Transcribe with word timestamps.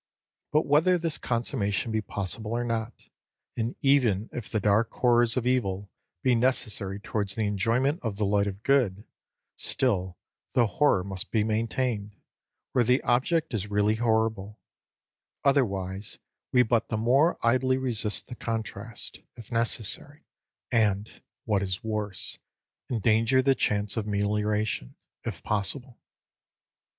But 0.51 0.65
whether 0.65 0.97
this 0.97 1.19
consummation 1.19 1.91
be 1.91 2.01
possible 2.01 2.53
or 2.53 2.63
not, 2.63 3.07
and 3.55 3.75
even 3.81 4.29
if 4.33 4.49
the 4.49 4.59
dark 4.59 4.91
horrors 4.93 5.37
of 5.37 5.45
evil 5.45 5.91
be 6.23 6.33
necessary 6.33 6.99
towards 6.99 7.35
the 7.35 7.45
enjoyment 7.45 7.99
of 8.01 8.15
the 8.15 8.25
light 8.25 8.47
of 8.47 8.63
good, 8.63 9.03
still 9.57 10.17
the 10.53 10.65
horror 10.65 11.03
must 11.03 11.29
be 11.29 11.43
maintained, 11.43 12.15
where 12.71 12.83
the 12.83 13.03
object 13.03 13.53
is 13.53 13.69
really 13.69 13.93
horrible; 13.93 14.59
otherwise, 15.43 16.17
we 16.51 16.63
but 16.63 16.87
the 16.87 16.97
more 16.97 17.37
idly 17.45 17.77
resist 17.77 18.25
the 18.25 18.33
contrast, 18.33 19.19
if 19.35 19.51
necessary 19.51 20.25
and, 20.71 21.21
what 21.45 21.61
is 21.61 21.83
worse, 21.83 22.39
endanger 22.89 23.43
the 23.43 23.53
chance 23.53 23.95
of 23.95 24.07
melioration, 24.07 24.95
if 25.25 25.43
possible. 25.43 25.99